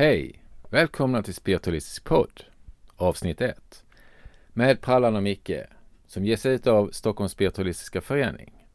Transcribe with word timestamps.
Hej! 0.00 0.42
Välkomna 0.70 1.22
till 1.22 1.34
Spiritualistisk 1.34 2.04
podd, 2.04 2.44
avsnitt 2.96 3.40
1. 3.40 3.84
Med 4.48 4.80
Prallan 4.80 5.16
och 5.16 5.22
Micke, 5.22 5.50
som 6.06 6.24
ges 6.24 6.46
ut 6.46 6.66
av 6.66 6.90
Stockholms 6.92 7.32
Spiritualistiska 7.32 8.00
Förening. 8.00 8.66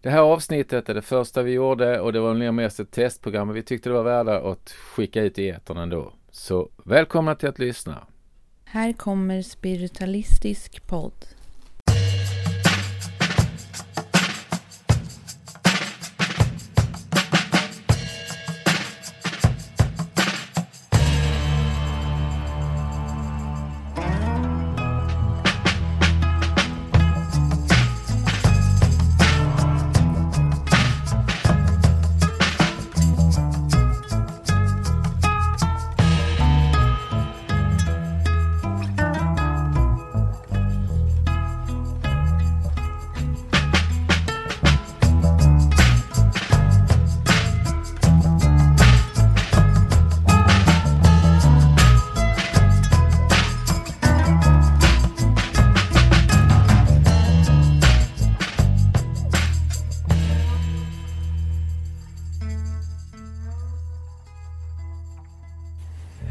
Det 0.00 0.10
här 0.10 0.20
avsnittet 0.20 0.88
är 0.88 0.94
det 0.94 1.02
första 1.02 1.42
vi 1.42 1.52
gjorde 1.52 2.00
och 2.00 2.12
det 2.12 2.20
var 2.20 2.52
mest 2.52 2.80
ett 2.80 2.90
testprogram 2.90 3.50
och 3.50 3.56
vi 3.56 3.62
tyckte 3.62 3.88
det 3.88 3.94
var 3.94 4.02
värda 4.02 4.50
att 4.50 4.70
skicka 4.70 5.22
ut 5.22 5.38
i 5.38 5.48
etern 5.48 5.76
ändå. 5.76 6.12
Så 6.30 6.70
välkomna 6.84 7.34
till 7.34 7.48
att 7.48 7.58
lyssna. 7.58 8.06
Här 8.64 8.92
kommer 8.92 9.42
Spiritualistisk 9.42 10.86
podd. 10.86 11.26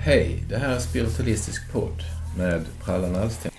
Hej, 0.03 0.43
det 0.49 0.57
här 0.57 0.75
är 0.75 0.79
Spiritualistisk 0.79 1.73
podd 1.73 2.03
med 2.37 2.65
Prallan 2.83 3.15
Alsten. 3.15 3.51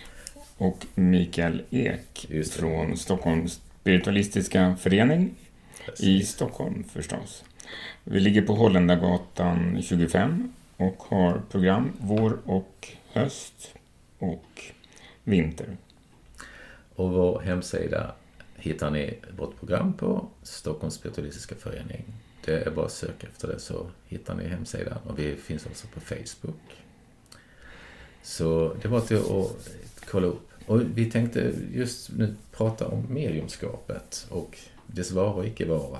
Och 0.58 0.86
Mikael 0.94 1.62
Ek 1.70 2.26
från 2.50 2.96
Stockholms 2.96 3.60
spiritualistiska 3.80 4.76
förening 4.80 5.34
Precis. 5.84 6.06
i 6.06 6.22
Stockholm 6.22 6.84
förstås. 6.84 7.44
Vi 8.04 8.20
ligger 8.20 8.42
på 8.42 8.54
Holländargatan 8.54 9.82
25 9.82 10.52
och 10.76 11.02
har 11.08 11.42
program 11.50 11.92
vår 12.00 12.38
och 12.44 12.88
höst 13.12 13.74
och 14.18 14.62
vinter. 15.24 15.76
Och 16.94 17.12
vår 17.12 17.40
hemsida 17.40 18.14
hittar 18.56 18.90
ni 18.90 19.18
vårt 19.38 19.58
program 19.58 19.92
på 19.92 20.28
Stockholms 20.42 20.94
Spiritualistiska 20.94 21.54
Förening. 21.54 22.04
Det 22.44 22.66
är 22.66 22.70
bara 22.70 22.86
att 22.86 22.92
söka 22.92 23.26
efter 23.26 23.48
det 23.48 23.58
så 23.58 23.86
hittar 24.06 24.34
ni 24.34 24.48
hemsidan. 24.48 24.98
Och 25.06 25.18
vi 25.18 25.36
finns 25.36 25.66
också 25.66 25.86
på 25.94 26.00
Facebook. 26.00 26.60
Så 28.22 28.74
det 28.82 28.88
var 28.88 29.00
till 29.00 29.16
att 29.16 30.06
kolla 30.10 30.26
upp. 30.26 30.48
Och 30.66 30.80
vi 30.94 31.10
tänkte 31.10 31.52
just 31.72 32.10
nu 32.12 32.34
prata 32.52 32.88
om 32.88 33.06
mediumskapet 33.08 34.26
och 34.30 34.58
dess 34.86 35.10
vara 35.10 35.32
och 35.32 35.46
icke 35.46 35.64
vara. 35.64 35.98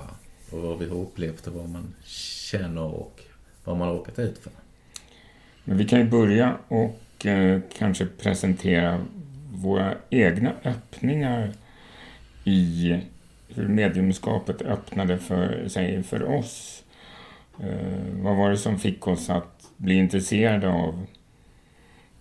Och 0.51 0.61
vad 0.61 0.79
vi 0.79 0.89
har 0.89 0.97
upplevt 0.97 1.47
och 1.47 1.53
vad 1.53 1.69
man 1.69 1.93
känner 2.05 2.83
och 2.83 3.21
vad 3.63 3.77
man 3.77 3.87
har 3.87 3.95
råkat 3.95 4.19
ut 4.19 4.37
för. 4.37 4.51
Men 5.63 5.77
vi 5.77 5.85
kan 5.85 5.99
ju 5.99 6.09
börja 6.09 6.57
och 6.67 7.25
eh, 7.25 7.61
kanske 7.77 8.05
presentera 8.05 9.05
våra 9.53 9.95
egna 10.09 10.53
öppningar 10.63 11.53
i 12.43 12.99
hur 13.55 13.67
mediumskapet 13.67 14.61
öppnade 14.61 15.17
för 15.17 15.67
sig 15.67 16.03
för 16.03 16.23
oss. 16.23 16.83
Eh, 17.59 18.21
vad 18.21 18.37
var 18.37 18.49
det 18.49 18.57
som 18.57 18.79
fick 18.79 19.07
oss 19.07 19.29
att 19.29 19.69
bli 19.77 19.93
intresserade 19.93 20.69
av 20.69 21.05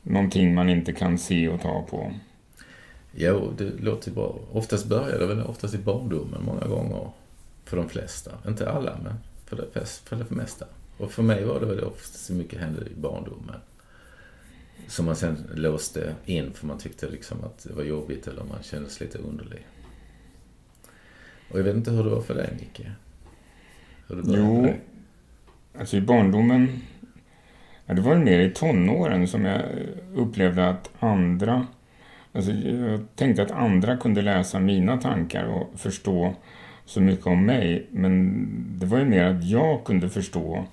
någonting 0.02 0.54
man 0.54 0.68
inte 0.68 0.92
kan 0.92 1.18
se 1.18 1.48
och 1.48 1.60
ta 1.60 1.82
på? 1.82 2.12
Jo, 3.14 3.52
det 3.58 3.64
låter 3.64 4.08
ju 4.08 4.14
bra. 4.14 4.38
Oftast 4.52 4.86
börjar 4.86 5.18
det 5.18 5.26
väl 5.26 5.42
oftast 5.42 5.74
i 5.74 5.78
barndomen 5.78 6.42
många 6.44 6.66
gånger. 6.66 7.10
För 7.64 7.76
de 7.76 7.88
flesta. 7.88 8.30
Inte 8.46 8.70
alla, 8.70 8.98
men 9.02 9.14
för 9.46 9.56
det, 9.56 9.86
för 10.04 10.16
det 10.16 10.30
mesta. 10.30 10.66
Och 10.98 11.12
för 11.12 11.22
mig 11.22 11.44
var 11.44 11.60
det 11.60 11.66
väl 11.66 11.84
oftast 11.84 12.24
så 12.24 12.32
mycket 12.32 12.60
hände 12.60 12.80
i 12.80 12.94
barndomen. 12.94 13.56
Som 14.86 15.06
man 15.06 15.16
sen 15.16 15.50
låste 15.54 16.14
in 16.24 16.52
för 16.52 16.66
man 16.66 16.78
tyckte 16.78 17.10
liksom 17.10 17.44
att 17.44 17.62
det 17.68 17.72
var 17.72 17.82
jobbigt 17.82 18.26
eller 18.26 18.44
man 18.44 18.62
kändes 18.62 19.00
lite 19.00 19.18
underlig. 19.18 19.66
Och 21.52 21.58
jag 21.58 21.64
vet 21.64 21.76
inte 21.76 21.90
hur 21.90 22.04
det 22.04 22.10
var 22.10 22.20
för 22.20 22.34
dig, 22.34 22.50
Micke? 22.60 22.86
Jo, 24.08 24.62
dig? 24.62 24.80
alltså 25.78 25.96
i 25.96 26.00
barndomen, 26.00 26.80
ja, 27.86 27.94
det 27.94 28.02
var 28.02 28.16
mer 28.16 28.38
i 28.38 28.50
tonåren 28.50 29.28
som 29.28 29.44
jag 29.44 29.62
upplevde 30.14 30.68
att 30.68 30.90
andra, 30.98 31.66
alltså 32.32 32.52
jag 32.52 33.00
tänkte 33.16 33.42
att 33.42 33.50
andra 33.50 33.96
kunde 33.96 34.22
läsa 34.22 34.60
mina 34.60 34.96
tankar 34.96 35.44
och 35.44 35.80
förstå 35.80 36.34
så 36.84 37.00
mycket 37.00 37.26
om 37.26 37.46
mig, 37.46 37.86
men 37.90 38.46
det 38.78 38.86
var 38.86 38.98
ju 38.98 39.04
mer 39.04 39.24
att 39.24 39.44
jag 39.44 39.84
kunde 39.84 40.08
förstå 40.08 40.64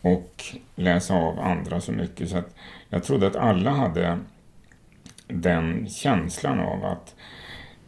och 0.00 0.44
läsa 0.74 1.14
av 1.14 1.40
andra 1.40 1.80
så 1.80 1.92
mycket, 1.92 2.28
så 2.28 2.38
att 2.38 2.54
jag 2.88 3.04
trodde 3.04 3.26
att 3.26 3.36
alla 3.36 3.70
hade 3.70 4.18
den 5.26 5.88
känslan 5.88 6.60
av 6.60 6.84
att 6.84 7.14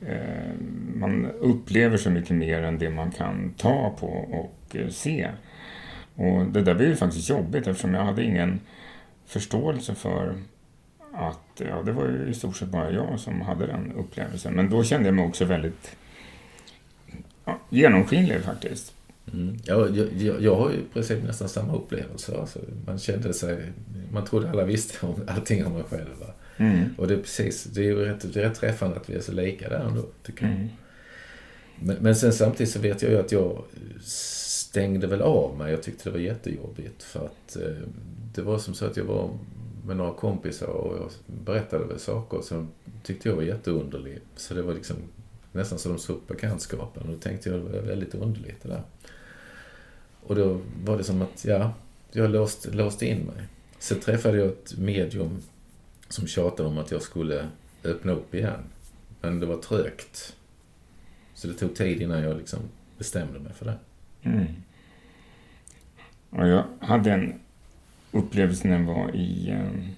Eh, 0.07 0.53
man 0.95 1.27
upplever 1.27 1.97
så 1.97 2.11
mycket 2.11 2.37
mer 2.37 2.63
än 2.63 2.79
det 2.79 2.91
man 2.91 3.11
kan 3.11 3.55
ta 3.57 3.97
på 4.01 4.07
och 4.09 4.77
eh, 4.77 4.89
se. 4.89 5.31
Och 6.15 6.47
det 6.47 6.63
där 6.63 6.75
blev 6.75 6.89
ju 6.89 6.97
faktiskt 6.97 7.31
jobbigt 7.31 7.67
eftersom 7.67 7.95
jag 7.95 8.05
hade 8.05 8.25
ingen 8.25 8.61
förståelse 9.27 9.95
för 9.95 10.35
att 11.13 11.61
ja, 11.69 11.83
det 11.83 11.93
var 11.93 12.07
ju 12.07 12.29
i 12.29 12.35
stort 12.35 12.57
sett 12.57 12.69
bara 12.69 12.91
jag 12.91 13.21
som 13.21 13.41
hade 13.41 13.67
den 13.67 13.93
upplevelsen. 13.93 14.55
Men 14.55 14.71
då 14.71 14.85
kände 14.85 15.09
jag 15.09 15.15
mig 15.15 15.27
också 15.27 15.45
väldigt 15.45 15.97
ja, 17.45 17.59
genomskinlig 17.69 18.41
faktiskt. 18.41 18.95
Mm. 19.33 19.57
Ja, 19.65 19.89
jag, 19.89 20.13
jag, 20.13 20.43
jag 20.43 20.57
har 20.57 20.71
ju 20.71 20.77
i 20.77 20.85
princip 20.93 21.25
nästan 21.25 21.49
samma 21.49 21.75
upplevelse. 21.75 22.41
Alltså, 22.41 22.59
man 22.87 22.99
kände 22.99 23.35
sig... 23.35 23.73
Man 24.13 24.25
trodde 24.25 24.51
alla 24.51 24.65
visste 24.65 25.07
om 25.07 25.15
allting 25.29 25.67
om 25.67 25.73
mig 25.73 25.83
själv. 25.91 26.11
Va? 26.21 26.27
Mm. 26.61 26.95
Och 26.99 27.09
det 27.09 27.15
är 27.15 27.19
precis, 27.19 27.65
det 27.65 27.81
är 27.81 27.85
ju 27.85 28.05
rätt, 28.05 28.33
det 28.33 28.41
är 28.41 28.45
rätt 28.49 28.55
träffande 28.55 28.97
att 28.97 29.11
vi 29.11 29.15
är 29.15 29.21
så 29.21 29.33
lika 29.33 29.69
där 29.69 29.79
ändå, 29.79 30.05
tycker 30.23 30.45
jag. 30.45 30.55
Mm. 30.55 30.69
Men, 31.81 31.97
men 32.01 32.17
sen 32.17 32.33
samtidigt 32.33 32.73
så 32.73 32.79
vet 32.79 33.03
jag 33.03 33.11
ju 33.11 33.19
att 33.19 33.33
jag 33.33 33.63
stängde 34.03 35.07
väl 35.07 35.23
av 35.23 35.59
mig. 35.59 35.71
Jag 35.71 35.83
tyckte 35.83 36.05
det 36.05 36.11
var 36.11 36.19
jättejobbigt 36.19 37.03
för 37.03 37.27
att 37.27 37.57
eh, 37.57 37.77
det 38.35 38.43
var 38.43 38.59
som 38.59 38.75
så 38.75 38.87
att 38.87 38.97
jag 38.97 39.05
var 39.05 39.31
med 39.87 39.97
några 39.97 40.13
kompisar 40.13 40.67
och 40.67 40.97
jag 40.97 41.11
berättade 41.45 41.85
väl 41.85 41.99
saker 41.99 42.41
som 42.41 42.69
tyckte 43.03 43.29
jag 43.29 43.37
var 43.37 43.43
jätteunderlig. 43.43 44.19
Så 44.37 44.55
det 44.55 44.63
var 44.63 44.75
liksom 44.75 44.97
nästan 45.53 45.79
som 45.79 45.93
de 45.93 45.99
såg 45.99 46.17
upp 46.17 46.29
bekantskapen 46.29 47.03
och 47.03 47.09
då 47.09 47.17
tänkte 47.17 47.51
jag 47.51 47.59
det 47.59 47.65
var 47.65 47.81
väldigt 47.81 48.15
underligt 48.15 48.63
det 48.63 48.69
där. 48.69 48.83
Och 50.23 50.35
då 50.35 50.61
var 50.85 50.99
det 50.99 51.05
som 51.05 51.23
att, 51.23 51.45
ja, 51.45 51.73
jag 52.13 52.31
låste, 52.31 52.71
låste 52.71 53.07
in 53.07 53.19
mig. 53.19 53.45
Sen 53.79 54.01
träffade 54.01 54.39
jag 54.39 54.47
ett 54.47 54.79
medium 54.79 55.43
som 56.11 56.27
tjatade 56.27 56.69
om 56.69 56.79
att 56.79 56.91
jag 56.91 57.03
skulle 57.03 57.49
öppna 57.85 58.13
upp 58.13 58.35
igen. 58.35 58.63
Men 59.21 59.41
det 59.41 59.47
var 59.47 59.57
trögt. 59.57 60.37
Så 61.35 61.49
det 61.49 61.55
tog 61.55 61.75
tid 61.75 62.03
innan 62.03 62.23
jag 62.23 62.37
liksom 62.37 62.59
bestämde 62.99 63.39
mig 63.39 63.53
för 63.53 63.65
det. 63.65 63.79
Mm. 64.23 64.47
Och 66.31 66.49
jag 66.49 66.65
hade 66.81 67.13
en 67.13 67.41
upplevelse 68.13 68.69
när 68.69 68.79
jag 68.79 68.87
var 68.87 69.17
i 69.17 69.51
eh, 69.51 69.91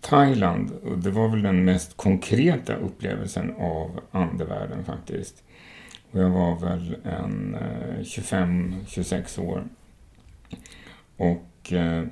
Thailand. 0.00 0.70
Och 0.70 0.98
det 0.98 1.10
var 1.10 1.28
väl 1.28 1.42
den 1.42 1.64
mest 1.64 1.96
konkreta 1.96 2.76
upplevelsen 2.76 3.54
av 3.58 4.00
andevärlden 4.10 4.84
faktiskt. 4.84 5.42
Och 6.10 6.20
jag 6.20 6.30
var 6.30 6.60
väl 6.60 6.96
en 7.04 7.54
eh, 7.54 7.98
25-26 8.00 9.40
år. 9.40 9.64
Och 11.16 11.72
eh, 11.72 12.04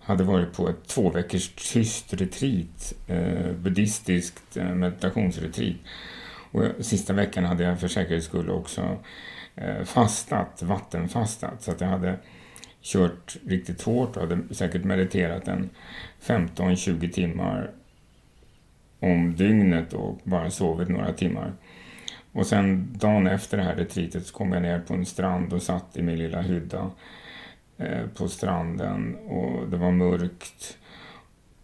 hade 0.00 0.24
varit 0.24 0.52
på 0.52 0.68
ett 0.68 0.86
två 0.86 1.10
veckors 1.10 1.48
tyst 1.48 2.14
retreat, 2.14 2.92
eh, 3.06 3.52
buddhistiskt 3.52 4.56
eh, 4.56 4.74
meditationsretreat. 4.74 5.76
Och 6.52 6.64
sista 6.80 7.12
veckan 7.12 7.44
hade 7.44 7.64
jag 7.64 7.80
för 7.80 7.88
säkerhets 7.88 8.26
skull 8.26 8.50
också 8.50 8.98
eh, 9.54 9.84
fastat, 9.84 10.62
vattenfastat. 10.62 11.62
Så 11.62 11.70
att 11.70 11.80
jag 11.80 11.88
hade 11.88 12.18
kört 12.82 13.36
riktigt 13.46 13.82
hårt 13.82 14.16
och 14.16 14.22
hade 14.22 14.54
säkert 14.54 14.84
mediterat 14.84 15.48
en 15.48 15.70
15-20 16.22 17.12
timmar 17.12 17.70
om 19.00 19.36
dygnet 19.36 19.92
och 19.92 20.20
bara 20.24 20.50
sovit 20.50 20.88
några 20.88 21.12
timmar. 21.12 21.52
Och 22.32 22.46
sen 22.46 22.88
dagen 22.98 23.26
efter 23.26 23.56
det 23.56 23.62
här 23.62 23.76
retreatet 23.76 24.26
så 24.26 24.34
kom 24.34 24.52
jag 24.52 24.62
ner 24.62 24.80
på 24.80 24.94
en 24.94 25.06
strand 25.06 25.52
och 25.52 25.62
satt 25.62 25.96
i 25.96 26.02
min 26.02 26.18
lilla 26.18 26.40
hydda 26.40 26.90
på 28.14 28.28
stranden 28.28 29.14
och 29.14 29.68
det 29.68 29.76
var 29.76 29.90
mörkt. 29.90 30.78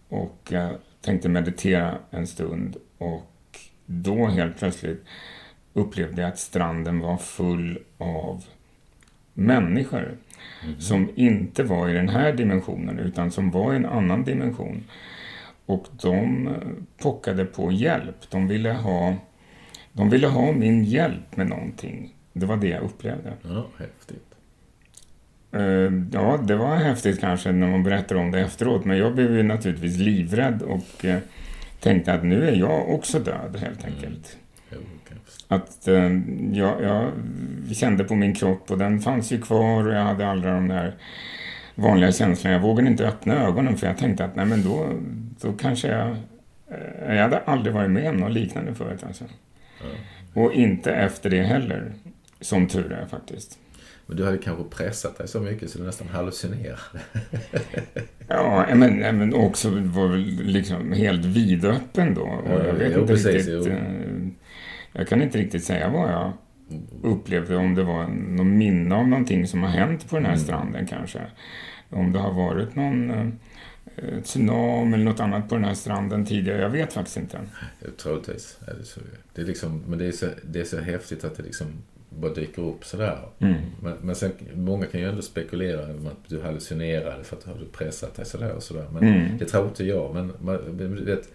Och 0.09 0.39
jag 0.49 0.77
tänkte 1.01 1.29
meditera 1.29 1.99
en 2.11 2.27
stund 2.27 2.77
och 2.99 3.59
då 3.87 4.27
helt 4.27 4.59
plötsligt 4.59 5.05
upplevde 5.73 6.23
jag 6.23 6.29
att 6.29 6.39
stranden 6.39 7.01
var 7.01 7.17
full 7.17 7.79
av 7.99 8.45
människor 9.35 10.19
mm. 10.65 10.81
som 10.81 11.11
inte 11.15 11.63
var 11.63 11.89
i 11.89 11.93
den 11.93 12.09
här 12.09 12.33
dimensionen 12.33 12.99
utan 12.99 13.31
som 13.31 13.51
var 13.51 13.73
i 13.73 13.77
en 13.77 13.87
annan 13.87 14.25
dimension. 14.25 14.85
Och 15.67 15.87
de 16.03 16.49
pockade 16.99 17.45
på 17.45 17.73
hjälp. 17.73 18.31
De 18.31 18.49
ville 18.49 18.73
ha, 18.73 19.15
de 19.93 20.11
ville 20.11 20.27
ha 20.27 20.53
min 20.53 20.85
hjälp 20.85 21.37
med 21.37 21.47
någonting. 21.47 22.15
Det 22.33 22.47
var 22.47 22.57
det 22.57 22.69
jag 22.69 22.83
upplevde. 22.83 23.33
Ja, 23.43 23.67
häftigt. 23.79 24.26
Uh, 25.57 26.03
ja, 26.13 26.39
det 26.43 26.57
var 26.57 26.77
häftigt 26.77 27.21
kanske 27.21 27.53
när 27.53 27.67
man 27.67 27.83
berättar 27.83 28.17
om 28.17 28.31
det 28.31 28.41
efteråt. 28.41 28.85
Men 28.85 28.99
jag 28.99 29.15
blev 29.15 29.37
ju 29.37 29.43
naturligtvis 29.43 29.99
livrädd 29.99 30.63
och 30.63 31.05
uh, 31.05 31.17
tänkte 31.81 32.13
att 32.13 32.25
nu 32.25 32.49
är 32.49 32.53
jag 32.53 32.89
också 32.89 33.19
död 33.19 33.57
helt 33.61 33.85
mm. 33.85 33.95
enkelt. 33.95 34.37
Mm. 34.71 34.85
Att 35.49 35.89
uh, 35.89 36.21
jag, 36.59 36.83
jag 36.83 37.13
kände 37.77 38.05
på 38.05 38.15
min 38.15 38.35
kropp 38.35 38.71
och 38.71 38.79
den 38.79 39.01
fanns 39.01 39.33
ju 39.33 39.41
kvar 39.41 39.87
och 39.87 39.95
jag 39.95 40.03
hade 40.03 40.29
alla 40.29 40.51
de 40.51 40.69
där 40.69 40.95
vanliga 41.75 42.13
känslorna. 42.13 42.55
Jag 42.55 42.63
vågade 42.63 42.89
inte 42.89 43.09
öppna 43.09 43.35
ögonen 43.35 43.77
för 43.77 43.87
jag 43.87 43.99
tänkte 43.99 44.25
att 44.25 44.37
nej 44.37 44.47
men 44.47 44.65
då, 44.65 44.93
då 45.41 45.53
kanske 45.53 45.89
jag... 45.89 46.17
Jag 47.09 47.23
hade 47.23 47.39
aldrig 47.39 47.75
varit 47.75 47.91
med 47.91 48.11
om 48.11 48.17
något 48.17 48.33
liknande 48.33 48.75
förut 48.75 49.05
alltså. 49.07 49.25
Mm. 49.25 49.97
Och 50.33 50.53
inte 50.53 50.93
efter 50.93 51.31
det 51.31 51.43
heller. 51.43 51.93
Som 52.41 52.69
tur 52.69 52.93
är 52.93 53.07
faktiskt. 53.07 53.59
Men 54.07 54.17
du 54.17 54.25
hade 54.25 54.39
kanske 54.39 54.65
pressat 54.65 55.19
dig 55.19 55.29
så 55.29 55.41
mycket 55.41 55.71
så 55.71 55.79
du 55.79 55.85
nästan 55.85 56.09
hallucinerade. 56.09 57.01
ja, 58.29 58.67
men, 58.75 58.99
men 58.99 59.35
också 59.35 59.71
var 59.71 60.17
liksom 60.43 60.93
helt 60.93 61.25
vidöppen 61.25 62.15
då. 62.15 62.23
Och 62.23 62.67
jag 62.67 62.75
vet 62.75 62.93
jo, 62.95 63.01
inte 63.01 63.13
precis, 63.13 63.35
riktigt. 63.35 63.67
Eh, 63.67 63.79
jag 64.93 65.09
kan 65.09 65.23
inte 65.23 65.39
riktigt 65.39 65.65
säga 65.65 65.89
vad 65.89 66.11
jag 66.11 66.33
upplevde. 67.03 67.57
Om 67.57 67.75
det 67.75 67.83
var 67.83 68.07
något 68.09 68.47
minne 68.47 68.95
av 68.95 69.09
någonting 69.09 69.47
som 69.47 69.63
har 69.63 69.71
hänt 69.71 70.11
på 70.11 70.17
den 70.17 70.25
här 70.25 70.33
mm. 70.33 70.45
stranden 70.45 70.87
kanske. 70.87 71.21
Om 71.91 72.13
det 72.13 72.19
har 72.19 72.33
varit 72.33 72.75
någon 72.75 73.11
eh, 73.11 74.23
tsunami 74.23 74.95
eller 74.95 75.05
något 75.05 75.21
annat 75.21 75.49
på 75.49 75.55
den 75.55 75.65
här 75.65 75.75
stranden 75.75 76.27
tidigare. 76.27 76.63
Jag 76.63 76.71
vet 76.71 76.93
faktiskt 76.93 77.17
inte. 77.17 77.41
Troligtvis 78.03 78.59
är 78.67 78.75
det 78.75 78.85
så. 78.85 79.01
Det 79.35 79.43
är 79.43 79.47
liksom, 79.47 79.83
men 79.87 79.99
det 79.99 80.07
är, 80.07 80.13
så, 80.13 80.27
det 80.43 80.61
är 80.61 80.65
så 80.65 80.81
häftigt 80.81 81.25
att 81.25 81.37
det 81.37 81.43
liksom 81.43 81.67
bara 82.21 82.35
dyker 82.35 82.63
upp 82.63 82.85
sådär. 82.85 83.19
Mm. 83.39 83.55
Men, 83.83 83.97
men 84.03 84.15
sen, 84.15 84.33
många 84.55 84.87
kan 84.87 85.01
ju 85.01 85.09
ändå 85.09 85.23
spekulera 85.23 85.85
om 85.85 86.07
att 86.07 86.29
du 86.29 86.41
hallucinerade 86.41 87.25
för 87.25 87.37
att 87.37 87.45
du 87.45 87.51
hade 87.51 87.65
pressat 87.65 88.15
dig 88.15 88.27
sådär 88.27 88.53
och 88.53 88.63
sådär. 88.63 88.87
Men 88.93 89.03
mm. 89.03 89.39
det 89.39 89.45
tror 89.45 89.69
inte 89.69 89.85
jag. 89.85 90.15
Men 90.15 90.33
man, 90.41 90.59
vet, 91.05 91.29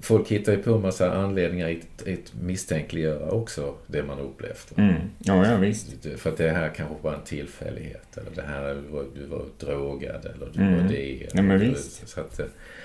folk 0.00 0.28
hittar 0.28 0.52
ju 0.52 0.58
på 0.62 0.74
en 0.74 0.82
massa 0.82 1.12
anledningar 1.12 1.70
att, 1.70 2.08
att 2.08 2.34
misstänkliggöra 2.40 3.30
också 3.30 3.74
det 3.86 4.02
man 4.02 4.18
upplevt. 4.18 4.78
Mm. 4.78 4.94
Ja, 5.18 5.46
ja, 5.46 5.56
visst. 5.56 6.06
För 6.16 6.30
att 6.30 6.36
det 6.36 6.50
här 6.50 6.68
kanske 6.76 6.94
var 7.02 7.14
en 7.14 7.24
tillfällighet. 7.24 8.16
Eller 8.16 8.30
det 8.34 8.42
här 8.42 8.82
var, 8.90 9.04
du 9.14 9.26
var 9.26 9.44
drogad 9.58 10.26
eller 10.34 10.50
du 10.52 10.60
mm. 10.60 10.82
var 10.82 10.88
det. 10.88 11.28
Ja, 11.34 11.42
men 11.42 11.60
visst. 11.60 12.08
Så 12.08 12.20
att, 12.20 12.40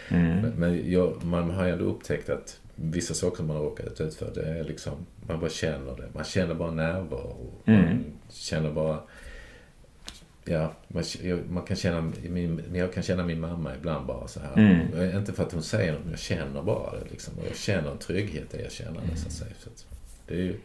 mm. 0.10 0.42
Men, 0.42 0.52
men 0.52 0.92
jag, 0.92 1.24
man 1.24 1.50
har 1.50 1.66
ju 1.66 1.72
ändå 1.72 1.86
upptäckt 1.86 2.30
att 2.30 2.60
vissa 2.76 3.14
saker 3.14 3.44
man 3.44 3.56
har 3.56 3.64
råkat 3.64 4.02
ut 4.02 4.16
för, 4.16 4.32
det 4.36 4.46
är 4.46 4.64
liksom, 4.64 5.06
man 5.28 5.40
bara 5.40 5.50
känner 5.50 5.96
det. 5.96 6.10
Man 6.14 6.24
känner 6.24 6.54
bara 6.54 6.72
närvaro. 6.72 7.52
Mm. 7.66 7.84
Man 7.84 8.04
känner 8.30 8.72
bara, 8.72 9.00
ja, 10.46 10.74
man, 10.88 11.04
man, 11.50 11.64
kan 11.64 11.78
känna, 11.78 12.12
min, 12.30 12.62
jag 12.74 12.94
kan 12.94 13.04
känna 13.04 13.26
min 13.26 13.40
mamma 13.40 13.76
ibland 13.76 14.06
bara 14.06 14.28
så 14.28 14.40
här. 14.40 14.54
Mm. 14.58 15.18
Inte 15.18 15.34
för 15.34 15.44
att 15.44 15.52
hon 15.52 15.64
säger 15.64 15.94
något, 15.94 16.02
men 16.02 16.12
jag 16.12 16.20
känner 16.20 16.62
bara 16.62 16.92
det 16.92 17.12
liksom. 17.12 17.34
Och 17.40 17.46
jag 17.50 17.56
känner 17.56 17.92
en 17.92 17.98
trygghet 17.98 18.54
i 18.54 18.62
erkännande, 18.62 19.02
mm. 19.02 19.16
så 19.16 19.28
att 19.28 19.34
säga. 19.34 19.52
Så 19.60 19.70
att, 19.70 19.86
det 20.28 20.34
är 20.34 20.42
ju, 20.42 20.60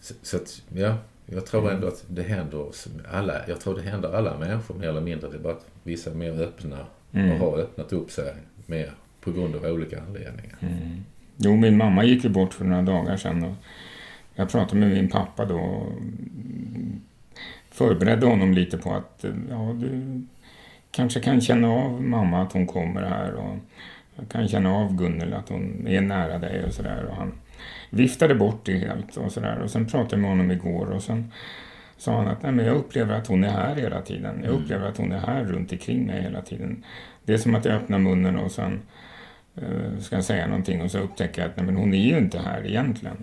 så, 0.00 0.14
så 0.22 0.36
att, 0.36 0.62
ja, 0.74 0.96
jag 1.26 1.46
tror 1.46 1.70
ändå 1.70 1.88
att 1.88 2.04
det 2.08 2.22
händer 2.22 2.72
alla, 3.12 3.48
jag 3.48 3.60
tror 3.60 3.74
det 3.74 3.82
händer 3.82 4.12
alla 4.12 4.38
människor 4.38 4.74
mer 4.74 4.88
eller 4.88 5.00
mindre. 5.00 5.30
Det 5.30 5.36
är 5.36 5.40
bara 5.40 5.52
att 5.52 5.66
vissa 5.82 6.10
är 6.10 6.14
mer 6.14 6.40
öppna 6.40 6.86
mm. 7.12 7.32
och 7.32 7.38
har 7.38 7.58
öppnat 7.58 7.92
upp 7.92 8.10
sig 8.10 8.34
mer 8.66 8.92
på 9.24 9.32
grund 9.32 9.56
av 9.56 9.64
olika 9.64 10.00
anledningar. 10.00 10.56
Mm. 10.60 11.04
Jo, 11.36 11.56
min 11.56 11.76
mamma 11.76 12.04
gick 12.04 12.24
ju 12.24 12.30
bort 12.30 12.54
för 12.54 12.64
några 12.64 12.82
dagar 12.82 13.16
sedan. 13.16 13.44
Och 13.44 13.54
jag 14.34 14.50
pratade 14.50 14.80
med 14.80 14.90
min 14.90 15.08
pappa 15.08 15.44
då 15.44 15.58
och 15.58 15.92
förberedde 17.70 18.26
honom 18.26 18.52
lite 18.52 18.78
på 18.78 18.94
att 18.94 19.24
ja, 19.50 19.76
du 19.80 20.22
kanske 20.90 21.20
kan 21.20 21.40
känna 21.40 21.68
av 21.68 22.02
mamma 22.02 22.42
att 22.42 22.52
hon 22.52 22.66
kommer 22.66 23.02
här 23.02 23.34
och 23.34 23.56
jag 24.16 24.28
kan 24.28 24.48
känna 24.48 24.74
av 24.74 24.96
Gunnel 24.96 25.34
att 25.34 25.48
hon 25.48 25.86
är 25.86 26.00
nära 26.00 26.38
dig 26.38 26.64
och 26.64 26.72
sådär. 26.72 27.04
Och 27.04 27.16
han 27.16 27.32
viftade 27.90 28.34
bort 28.34 28.60
det 28.64 28.78
helt 28.78 29.16
och 29.16 29.32
sådär. 29.32 29.58
Och 29.58 29.70
sen 29.70 29.86
pratade 29.86 30.14
jag 30.14 30.20
med 30.20 30.30
honom 30.30 30.50
igår 30.50 30.86
och 30.86 31.02
sen 31.02 31.32
sa 31.96 32.16
han 32.16 32.28
att 32.28 32.42
Nej, 32.42 32.52
men 32.52 32.66
jag 32.66 32.76
upplever 32.76 33.14
att 33.14 33.26
hon 33.26 33.44
är 33.44 33.50
här 33.50 33.74
hela 33.74 34.02
tiden. 34.02 34.40
Jag 34.42 34.50
mm. 34.50 34.62
upplever 34.62 34.88
att 34.88 34.96
hon 34.96 35.12
är 35.12 35.18
här 35.18 35.44
runt 35.44 35.72
omkring 35.72 36.06
mig 36.06 36.22
hela 36.22 36.42
tiden. 36.42 36.84
Det 37.24 37.32
är 37.32 37.38
som 37.38 37.54
att 37.54 37.64
jag 37.64 37.74
öppnar 37.74 37.98
munnen 37.98 38.36
och 38.36 38.52
sen 38.52 38.80
ska 40.00 40.16
jag 40.16 40.24
säga 40.24 40.46
någonting 40.46 40.82
och 40.82 40.90
så 40.90 40.98
upptäcker 40.98 41.42
jag 41.42 41.50
att 41.50 41.56
nej, 41.56 41.66
men 41.66 41.76
hon 41.76 41.94
är 41.94 42.06
ju 42.06 42.18
inte 42.18 42.38
här 42.38 42.66
egentligen. 42.66 43.16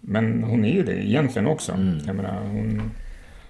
Men 0.00 0.42
hon 0.42 0.64
är 0.64 0.72
ju 0.72 0.82
det 0.82 1.06
egentligen 1.06 1.46
också. 1.46 1.72
Mm. 1.72 1.98
Jag 2.06 2.16
menar, 2.16 2.40
hon, 2.40 2.90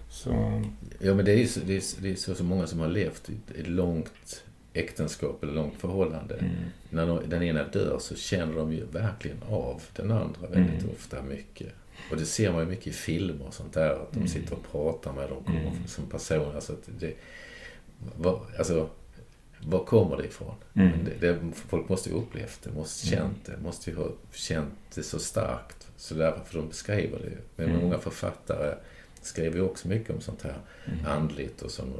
så... 0.08 0.62
Ja, 0.98 1.14
men 1.14 1.24
det 1.24 1.32
är 1.32 1.36
ju 1.36 1.46
så, 1.46 1.60
det 1.66 1.76
är, 1.76 2.02
det 2.02 2.10
är 2.10 2.14
så, 2.14 2.34
så 2.34 2.44
många 2.44 2.66
som 2.66 2.80
har 2.80 2.88
levt 2.88 3.30
i 3.30 3.60
ett 3.60 3.68
långt 3.68 4.44
äktenskap 4.72 5.42
eller 5.42 5.52
långt 5.52 5.74
förhållande. 5.78 6.34
Mm. 6.34 6.52
När 6.90 7.06
de, 7.06 7.20
den 7.28 7.42
ena 7.42 7.64
dör 7.64 7.98
så 8.00 8.14
känner 8.16 8.56
de 8.56 8.72
ju 8.72 8.84
verkligen 8.84 9.42
av 9.48 9.82
den 9.96 10.10
andra 10.10 10.48
väldigt 10.50 10.82
mm. 10.82 10.94
ofta 10.94 11.22
mycket. 11.22 11.68
Och 12.10 12.16
det 12.16 12.26
ser 12.26 12.52
man 12.52 12.60
ju 12.60 12.66
mycket 12.66 12.86
i 12.86 12.92
filmer 12.92 13.46
och 13.46 13.54
sånt 13.54 13.72
där. 13.72 13.90
Att 13.90 14.12
de 14.12 14.16
mm. 14.16 14.28
sitter 14.28 14.52
och 14.52 14.72
pratar 14.72 15.12
med 15.12 15.28
dem 15.28 15.44
mm. 15.46 15.86
som 15.86 16.06
personer. 16.06 16.54
Alltså, 16.54 16.76
det, 16.98 17.14
alltså 18.58 18.88
var 19.66 19.84
kommer 19.84 20.16
det 20.16 20.24
ifrån? 20.24 20.54
Mm. 20.74 20.92
Det, 21.04 21.26
det, 21.26 21.40
folk 21.54 21.88
måste 21.88 22.08
ju 22.08 22.14
upplevt 22.14 22.62
det, 22.62 22.70
måste 22.72 23.08
mm. 23.08 23.18
känt 23.18 23.46
det, 23.46 23.62
måste 23.62 23.90
ju 23.90 23.96
ha 23.96 24.08
känt 24.32 24.74
det 24.94 25.02
så 25.02 25.18
starkt. 25.18 25.88
Så 25.96 26.14
därför 26.14 26.58
de 26.58 26.68
beskriver 26.68 27.18
det. 27.18 27.38
Men 27.56 27.70
mm. 27.70 27.82
många 27.82 27.98
författare 27.98 28.74
skriver 29.22 29.56
ju 29.56 29.62
också 29.62 29.88
mycket 29.88 30.10
om 30.10 30.20
sånt 30.20 30.42
här 30.42 30.58
mm. 30.84 31.06
andligt 31.06 31.62
och 31.62 31.70
som, 31.70 31.92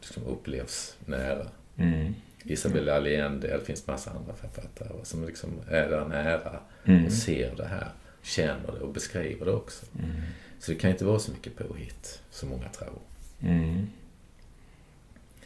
som 0.00 0.24
upplevs 0.24 0.96
nära. 1.06 1.46
Mm. 1.76 2.14
Isabella 2.42 2.96
Allende, 2.96 3.48
det 3.48 3.64
finns 3.64 3.86
massa 3.86 4.10
andra 4.10 4.34
författare 4.34 4.88
som 5.02 5.24
liksom 5.24 5.50
är 5.68 5.90
där 5.90 6.04
nära 6.04 6.60
mm. 6.84 7.06
och 7.06 7.12
ser 7.12 7.56
det 7.56 7.66
här, 7.66 7.88
känner 8.22 8.72
det 8.72 8.80
och 8.80 8.92
beskriver 8.92 9.46
det 9.46 9.52
också. 9.52 9.86
Mm. 9.98 10.10
Så 10.58 10.72
det 10.72 10.78
kan 10.78 10.90
inte 10.90 11.04
vara 11.04 11.18
så 11.18 11.32
mycket 11.32 11.56
påhitt 11.56 12.22
som 12.30 12.48
många 12.48 12.68
tror. 12.68 12.98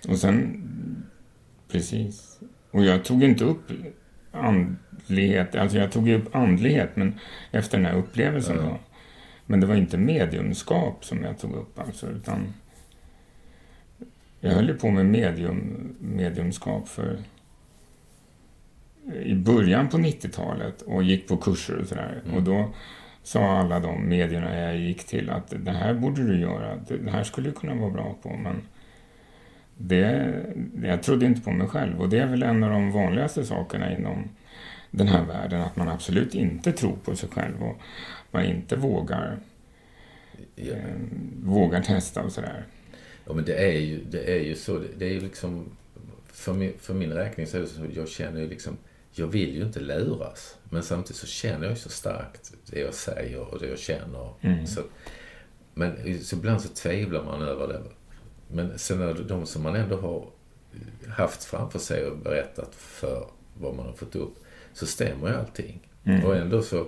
Och 0.08 0.18
sen 0.18 0.64
Precis. 1.72 2.40
Och 2.70 2.84
jag 2.84 3.04
tog 3.04 3.22
inte 3.22 3.44
upp 3.44 3.72
andlighet, 4.32 5.54
alltså 5.54 5.78
jag 5.78 5.92
tog 5.92 6.08
upp 6.08 6.36
andlighet 6.36 6.96
men 6.96 7.14
efter 7.50 7.78
den 7.78 7.86
här 7.86 7.98
upplevelsen 7.98 8.58
mm. 8.58 8.70
då. 8.70 8.78
Men 9.46 9.60
det 9.60 9.66
var 9.66 9.74
inte 9.74 9.98
mediumskap 9.98 11.04
som 11.04 11.24
jag 11.24 11.38
tog 11.38 11.52
upp 11.52 11.78
alltså, 11.78 12.06
utan 12.10 12.54
jag 14.40 14.50
höll 14.50 14.68
ju 14.68 14.74
på 14.74 14.90
med 14.90 15.06
medium, 15.06 15.88
mediumskap 16.00 16.88
för 16.88 17.18
i 19.22 19.34
början 19.34 19.88
på 19.88 19.98
90-talet 19.98 20.82
och 20.82 21.02
gick 21.02 21.28
på 21.28 21.36
kurser 21.36 21.78
och 21.78 21.86
sådär. 21.86 22.22
Mm. 22.24 22.36
Och 22.36 22.42
då 22.42 22.74
sa 23.22 23.58
alla 23.58 23.80
de 23.80 24.08
medierna 24.08 24.58
jag 24.58 24.76
gick 24.76 25.04
till 25.04 25.30
att 25.30 25.54
det 25.56 25.70
här 25.70 25.94
borde 25.94 26.22
du 26.26 26.40
göra, 26.40 26.76
det 27.04 27.10
här 27.10 27.22
skulle 27.22 27.48
du 27.48 27.54
kunna 27.54 27.74
vara 27.74 27.90
bra 27.90 28.16
på 28.22 28.36
men 28.36 28.62
det, 29.86 30.34
jag 30.82 31.02
trodde 31.02 31.26
inte 31.26 31.40
på 31.40 31.50
mig 31.50 31.68
själv 31.68 32.00
och 32.00 32.08
det 32.08 32.18
är 32.18 32.26
väl 32.26 32.42
en 32.42 32.64
av 32.64 32.70
de 32.70 32.92
vanligaste 32.92 33.44
sakerna 33.44 33.96
inom 33.96 34.28
den 34.90 35.08
här 35.08 35.24
världen, 35.24 35.60
att 35.60 35.76
man 35.76 35.88
absolut 35.88 36.34
inte 36.34 36.72
tror 36.72 36.96
på 37.04 37.16
sig 37.16 37.28
själv 37.28 37.62
och 37.62 37.76
man 38.30 38.44
inte 38.44 38.76
vågar, 38.76 39.38
ja. 40.54 40.72
eh, 40.72 40.94
vågar 41.42 41.82
testa 41.82 42.22
och 42.22 42.32
sådär. 42.32 42.64
Ja, 43.26 43.32
men 43.32 43.44
det 43.44 43.54
är 43.54 43.78
ju, 43.80 44.04
det 44.10 44.32
är 44.36 44.40
ju 44.40 44.54
så. 44.54 44.82
Det 44.98 45.04
är 45.04 45.10
ju 45.10 45.20
liksom, 45.20 45.76
för 46.26 46.52
min, 46.52 46.72
för 46.78 46.94
min 46.94 47.12
räkning 47.12 47.46
så 47.46 47.56
är 47.56 47.60
det 47.60 47.66
så, 47.66 47.86
jag 47.94 48.08
känner 48.08 48.40
ju 48.40 48.48
liksom, 48.48 48.76
jag 49.12 49.26
vill 49.26 49.56
ju 49.56 49.62
inte 49.62 49.80
luras. 49.80 50.56
Men 50.64 50.82
samtidigt 50.82 51.16
så 51.16 51.26
känner 51.26 51.62
jag 51.62 51.70
ju 51.70 51.76
så 51.76 51.88
starkt 51.88 52.52
det 52.66 52.80
jag 52.80 52.94
säger 52.94 53.54
och 53.54 53.58
det 53.60 53.68
jag 53.68 53.78
känner. 53.78 54.32
Mm. 54.40 54.66
Så, 54.66 54.80
men 55.74 56.18
så 56.24 56.36
ibland 56.36 56.60
så 56.60 56.68
tvivlar 56.68 57.24
man 57.24 57.42
över 57.42 57.68
det. 57.68 57.82
Men 58.52 58.78
sen 58.78 59.02
är 59.02 59.14
det 59.14 59.22
de 59.22 59.46
som 59.46 59.62
man 59.62 59.76
ändå 59.76 59.96
har 59.96 60.26
haft 61.08 61.44
framför 61.44 61.78
sig 61.78 62.06
och 62.06 62.18
berättat 62.18 62.74
för 62.74 63.26
vad 63.54 63.74
man 63.74 63.86
har 63.86 63.92
fått 63.92 64.16
upp, 64.16 64.34
så 64.72 64.86
stämmer 64.86 65.28
ju 65.28 65.34
allting. 65.34 65.88
Mm. 66.04 66.24
Och 66.24 66.36
ändå 66.36 66.62
så 66.62 66.86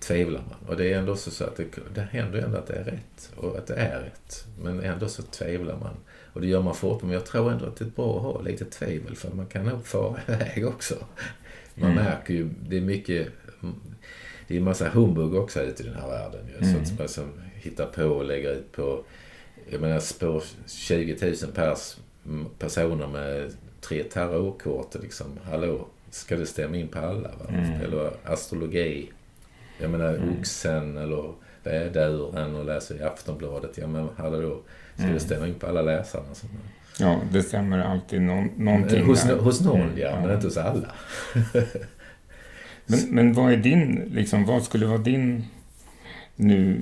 tvivlar 0.00 0.40
man. 0.40 0.68
Och 0.68 0.76
det 0.76 0.92
är 0.92 0.98
ändå 0.98 1.16
så 1.16 1.44
att 1.44 1.56
det, 1.56 1.64
det 1.94 2.00
händer 2.00 2.38
ändå 2.38 2.58
att 2.58 2.66
det 2.66 2.74
är 2.74 2.84
rätt. 2.84 3.32
Och 3.36 3.58
att 3.58 3.66
det 3.66 3.74
är 3.74 4.00
rätt. 4.00 4.46
Men 4.62 4.80
ändå 4.80 5.08
så 5.08 5.22
tvivlar 5.22 5.76
man. 5.76 5.94
Och 6.32 6.40
det 6.40 6.46
gör 6.46 6.62
man 6.62 6.74
fort. 6.74 7.02
Men 7.02 7.10
jag 7.10 7.26
tror 7.26 7.52
ändå 7.52 7.66
att 7.66 7.76
det 7.76 7.84
är 7.84 7.90
bra 7.90 8.16
att 8.16 8.22
ha 8.22 8.40
lite 8.40 8.64
tvivel. 8.64 9.16
För 9.16 9.30
man 9.30 9.46
kan 9.46 9.64
nog 9.64 9.86
fara 9.86 10.20
iväg 10.28 10.66
också. 10.66 10.94
Man 11.74 11.90
mm. 11.92 12.04
märker 12.04 12.34
ju, 12.34 12.48
det 12.68 12.76
är 12.76 12.80
mycket... 12.80 13.28
Det 14.48 14.54
är 14.54 14.58
en 14.58 14.64
massa 14.64 14.88
humbug 14.88 15.34
också 15.34 15.60
ute 15.60 15.82
i 15.82 15.86
den 15.86 15.94
här 15.94 16.08
världen. 16.08 16.40
Ju, 16.48 16.68
mm. 16.68 16.86
Så 16.86 17.08
som 17.08 17.32
hittar 17.54 17.86
på 17.86 18.04
och 18.04 18.24
lägger 18.24 18.52
ut 18.52 18.72
på... 18.72 19.04
Jag 19.70 19.80
menar, 19.80 20.00
spår 20.00 20.42
20 20.66 21.16
000 21.22 21.52
pers, 21.54 21.96
personer 22.58 23.06
med 23.06 23.52
tre 23.80 24.02
tarotkort. 24.02 24.94
Liksom, 25.02 25.26
hallå, 25.44 25.86
ska 26.10 26.36
det 26.36 26.46
stämma 26.46 26.76
in 26.76 26.88
på 26.88 26.98
alla? 26.98 27.30
Mm. 27.48 27.80
Eller 27.80 28.10
astrologi. 28.24 29.10
Jag 29.78 29.90
menar 29.90 30.14
mm. 30.14 30.38
oxen 30.38 30.96
eller 30.96 31.32
väduren 31.62 32.54
och 32.54 32.64
läser 32.64 32.96
i 32.96 33.02
Aftonbladet. 33.02 33.78
Ja 33.78 33.86
men 33.86 34.08
hallå, 34.16 34.60
ska 34.94 35.02
mm. 35.02 35.14
det 35.14 35.20
stämma 35.20 35.46
in 35.46 35.54
på 35.54 35.66
alla 35.66 35.82
läsarna? 35.82 36.26
Ja, 37.00 37.20
det 37.32 37.42
stämmer 37.42 37.78
alltid 37.78 38.22
någon, 38.22 38.50
någonting. 38.56 39.06
Hos, 39.06 39.22
där. 39.22 39.36
hos 39.36 39.60
någon 39.60 39.80
mm, 39.80 39.98
ja, 39.98 40.20
men 40.20 40.34
inte 40.34 40.46
hos 40.46 40.56
alla. 40.56 40.92
men, 42.86 43.00
men 43.08 43.32
vad 43.32 43.52
är 43.52 43.56
din, 43.56 44.10
liksom, 44.12 44.44
vad 44.44 44.62
skulle 44.62 44.86
vara 44.86 44.98
din 44.98 45.44
nu 46.40 46.80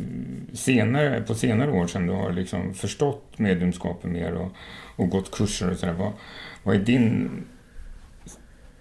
senare, 0.53 1.21
på 1.21 1.35
senare 1.35 1.71
år 1.71 1.87
sedan 1.87 2.07
du 2.07 2.13
har 2.13 2.33
liksom 2.33 2.75
förstått 2.75 3.39
medlemskapet 3.39 4.11
mer 4.11 4.33
och, 4.33 4.51
och 4.97 5.09
gått 5.09 5.31
kurser 5.31 5.71
och 5.71 5.77
sådär. 5.77 5.93
Vad, 5.93 6.13
vad 6.63 6.77
är 6.77 6.81
din 6.81 7.31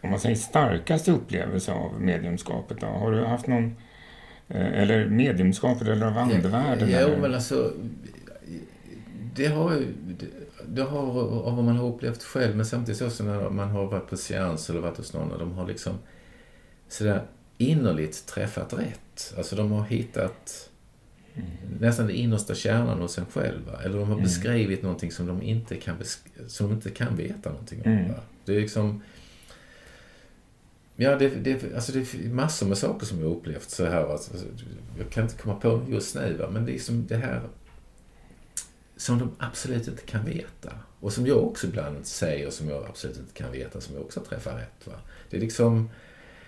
om 0.05 0.11
man 0.11 0.19
säger 0.19 0.35
starkaste 0.35 1.11
upplevelse 1.11 1.71
av 1.71 2.01
medlemskapet? 2.01 2.81
Då? 2.81 2.87
Har 2.87 3.11
du 3.11 3.25
haft 3.25 3.47
någon, 3.47 3.75
eh, 4.47 4.81
eller 4.81 5.09
medlemskapet 5.09 5.87
eller 5.87 6.05
av 6.05 6.17
andevärlden? 6.17 6.89
Ja, 6.89 6.99
ja 6.99 7.17
men 7.21 7.33
alltså, 7.33 7.73
det 9.35 9.47
har 9.47 9.83
det 10.67 10.81
har 10.81 10.99
av 10.99 11.55
vad 11.55 11.63
man 11.63 11.77
har 11.77 11.87
upplevt 11.87 12.23
själv, 12.23 12.55
men 12.55 12.65
samtidigt 12.65 13.01
också 13.01 13.23
när 13.23 13.49
man 13.49 13.69
har 13.69 13.85
varit 13.85 14.09
på 14.09 14.17
seans 14.17 14.69
eller 14.69 14.79
varit 14.79 14.97
hos 14.97 15.13
någon 15.13 15.31
och 15.31 15.39
de 15.39 15.51
har 15.51 15.67
liksom 15.67 15.93
sådär 16.87 17.23
innerligt 17.57 18.25
träffat 18.25 18.73
rätt. 18.73 19.33
Alltså 19.37 19.55
de 19.55 19.71
har 19.71 19.83
hittat 19.83 20.69
mm. 21.33 21.47
nästan 21.79 22.07
den 22.07 22.15
innersta 22.15 22.55
kärnan 22.55 23.01
hos 23.01 23.17
en 23.17 23.25
själva. 23.25 23.81
Eller 23.83 23.97
de 23.97 24.07
har 24.07 24.13
mm. 24.13 24.23
beskrivit 24.23 24.83
någonting 24.83 25.11
som 25.11 25.27
de 25.27 25.41
inte 25.41 25.75
kan, 25.75 25.95
som 26.47 26.69
de 26.69 26.75
inte 26.75 26.89
kan 26.89 27.15
veta 27.15 27.49
någonting 27.49 27.81
om. 27.85 27.91
Mm. 27.91 28.11
Det 28.45 28.55
är 28.55 28.61
liksom 28.61 29.01
Ja, 30.97 31.15
det, 31.15 31.29
det, 31.29 31.75
alltså 31.75 31.91
det 31.91 31.99
är 31.99 32.29
massor 32.29 32.67
med 32.67 32.77
saker 32.77 33.05
som 33.05 33.21
jag 33.21 33.31
upplevt 33.31 33.69
så 33.69 33.85
här. 33.85 34.11
Alltså, 34.11 34.33
jag 34.97 35.09
kan 35.09 35.23
inte 35.23 35.37
komma 35.37 35.55
på 35.55 35.85
just 35.89 36.15
nu, 36.15 36.33
va? 36.33 36.49
men 36.51 36.65
det 36.65 36.75
är 36.75 36.79
som 36.79 37.07
det 37.07 37.15
här 37.15 37.41
som 38.97 39.19
de 39.19 39.31
absolut 39.39 39.87
inte 39.87 40.01
kan 40.01 40.25
veta. 40.25 40.73
Och 40.99 41.13
som 41.13 41.27
jag 41.27 41.43
också 41.43 41.67
ibland 41.67 42.05
säger 42.05 42.49
som 42.49 42.69
jag 42.69 42.85
absolut 42.85 43.17
inte 43.17 43.33
kan 43.33 43.51
veta, 43.51 43.81
som 43.81 43.95
jag 43.95 44.03
också 44.03 44.19
träffar 44.19 44.55
rätt. 44.55 44.87
Va? 44.87 44.93
Det 45.29 45.37
är 45.37 45.41
liksom... 45.41 45.89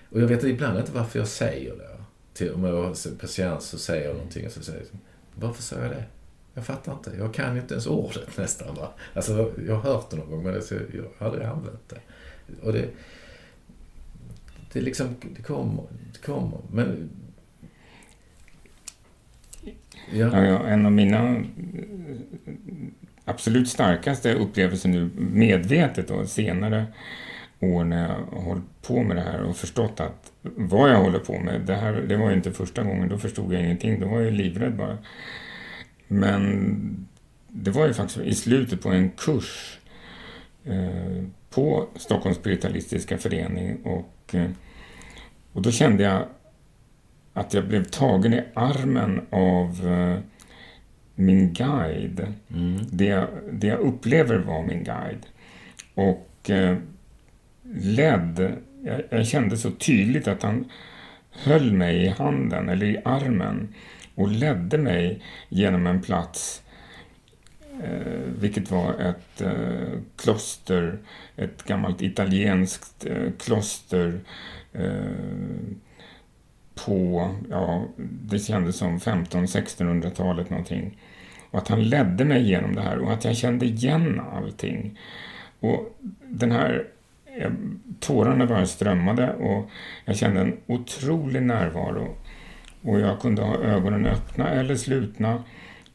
Och 0.10 0.22
jag 0.22 0.28
vet 0.28 0.44
ibland 0.44 0.80
inte 0.80 0.92
varför 0.92 1.20
jag 1.20 1.28
säger 1.28 1.76
det. 1.76 1.98
Till, 2.34 2.52
om 2.52 2.64
jag 2.64 2.84
har 2.84 3.18
på 3.18 3.28
seans 3.28 3.74
och 3.74 3.80
säger 3.80 4.14
någonting 4.14 4.46
och 4.46 4.52
så 4.52 4.64
säger 4.64 4.80
jag 4.80 5.00
varför 5.36 5.64
sa 5.64 5.76
jag 5.76 5.92
det? 5.92 6.04
Jag 6.54 6.66
fattar 6.66 6.94
inte. 6.94 7.12
Jag 7.18 7.34
kan 7.34 7.56
ju 7.56 7.62
inte 7.62 7.74
ens 7.74 7.88
ordet 7.88 8.28
nästan. 8.38 8.76
Va? 8.76 8.94
Alltså, 9.14 9.54
jag 9.68 9.76
har 9.76 9.94
hört 9.94 10.10
det 10.10 10.18
någon 10.18 10.32
gång 10.32 10.44
men 10.44 10.56
alltså, 10.56 10.76
jag 10.76 11.04
har 11.18 11.28
aldrig 11.28 11.46
använt 11.46 11.90
det. 11.90 12.00
Och 12.62 12.74
det 12.74 12.90
det 14.74 14.82
liksom, 14.82 15.16
det 15.36 15.42
kommer, 15.42 15.84
det 16.14 16.26
kommer. 16.26 16.60
Men... 16.72 17.10
Ja. 20.12 20.30
Ja, 20.32 20.46
ja, 20.46 20.68
en 20.68 20.86
av 20.86 20.92
mina 20.92 21.44
absolut 23.26 23.70
starkaste 23.70 24.34
upplevelser 24.34 24.90
nu, 24.90 25.10
medvetet 25.18 26.12
och 26.12 26.28
senare 26.28 26.86
år 27.60 27.84
när 27.84 28.02
jag 28.02 28.38
har 28.38 28.44
hållit 28.44 28.82
på 28.82 29.04
med 29.04 29.18
det 29.18 29.22
här 29.22 29.42
och 29.42 29.58
förstått 29.58 30.00
att 30.00 30.32
vad 30.42 30.92
jag 30.92 31.02
håller 31.02 31.20
på 31.20 31.40
med, 31.40 31.62
det, 31.62 31.76
här, 31.76 31.94
det 31.94 32.18
var 32.18 32.30
ju 32.30 32.36
inte 32.36 32.52
första 32.52 32.84
gången, 32.84 33.10
då 33.10 33.18
förstod 33.18 33.54
jag 33.54 33.62
ingenting, 33.62 34.00
då 34.00 34.08
var 34.08 34.22
jag 34.22 34.34
livrädd 34.34 34.76
bara. 34.76 34.98
Men 36.08 37.08
det 37.48 37.72
var 37.72 37.88
ju 37.88 37.94
faktiskt 37.94 38.20
i 38.20 38.36
slutet 38.36 38.82
på 38.82 38.90
en 38.90 39.10
kurs 39.10 39.80
eh, 40.66 41.24
på 41.50 41.88
Stockholms 41.96 42.38
spiritualistiska 42.38 43.18
förening 43.18 43.78
och 43.84 44.36
eh, 44.36 44.50
och 45.58 45.64
då 45.64 45.72
kände 45.72 46.04
jag 46.04 46.26
att 47.34 47.54
jag 47.54 47.68
blev 47.68 47.84
tagen 47.84 48.34
i 48.34 48.44
armen 48.54 49.22
av 49.30 49.86
uh, 49.86 50.18
min 51.16 51.54
guide. 51.54 52.34
Mm. 52.54 52.80
Det, 52.92 53.28
det 53.52 53.68
jag 53.68 53.80
upplever 53.80 54.38
var 54.38 54.64
min 54.64 54.84
guide. 54.84 55.26
Och 55.94 56.50
uh, 56.50 56.78
ledd, 57.74 58.58
jag, 58.84 59.02
jag, 59.10 59.28
kände 59.28 59.58
så 59.58 59.72
tydligt 59.72 60.28
att 60.28 60.44
han 60.44 60.72
höll 61.32 61.74
mig 61.74 62.06
i 62.06 62.08
handen 62.08 62.70
eller 62.70 62.86
i 62.86 63.02
armen 63.06 63.74
och 64.16 64.28
ledde 64.28 64.78
mig 64.78 65.22
genom 65.50 65.88
en 65.88 66.02
plats 66.02 66.64
eh, 67.84 68.22
vilket 68.40 68.72
var 68.72 68.94
ett 68.94 69.42
eh, 69.42 70.00
kloster, 70.16 70.98
ett 71.36 71.64
gammalt 71.64 72.02
italienskt 72.02 73.06
eh, 73.06 73.32
kloster 73.40 74.20
Eh, 74.78 75.76
på, 76.86 77.30
ja, 77.50 77.86
det 77.98 78.40
kändes 78.40 78.78
som 78.78 78.98
15-1600-talet 78.98 80.50
någonting. 80.50 80.98
Och 81.52 81.60
att 81.60 81.68
han 81.68 81.84
ledde 81.84 82.26
mig 82.26 82.50
genom 82.50 82.76
det 82.76 82.82
här 82.82 83.00
och 83.00 83.14
att 83.14 83.26
jag 83.26 83.38
kände 83.38 83.66
igen 83.66 84.22
allting. 84.34 85.00
Och 85.60 85.98
den 86.24 86.52
här 86.52 86.88
eh, 87.38 87.52
tårarna 88.00 88.46
bara 88.46 88.66
strömmade 88.66 89.34
och 89.34 89.70
jag 90.06 90.18
kände 90.18 90.42
en 90.42 90.58
otrolig 90.68 91.42
närvaro. 91.42 92.16
Och 92.82 93.00
jag 93.00 93.20
kunde 93.20 93.42
ha 93.42 93.58
ögonen 93.58 94.06
öppna 94.06 94.50
eller 94.50 94.76
slutna. 94.76 95.44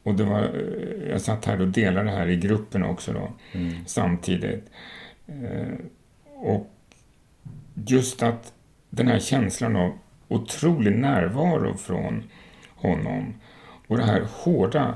Och 0.03 0.15
det 0.15 0.25
var, 0.25 0.41
eh, 0.43 1.11
jag 1.11 1.21
satt 1.21 1.45
här 1.45 1.61
och 1.61 1.69
delade 1.69 2.11
det 2.11 2.17
här 2.17 2.29
i 2.29 2.37
gruppen 2.37 2.85
också 2.85 3.13
då, 3.13 3.33
mm. 3.53 3.73
samtidigt. 3.87 4.71
Och 6.25 6.71
just 7.75 8.23
att 8.23 8.53
den 8.91 9.09
här 9.09 9.19
känslan 9.19 9.77
av 9.77 9.93
otrolig 10.29 10.97
närvaro 10.97 11.75
från 11.77 12.23
honom 12.69 13.35
och 13.87 13.97
det 13.97 14.05
här 14.05 14.27
hårda 14.31 14.95